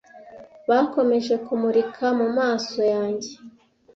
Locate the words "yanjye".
2.93-3.31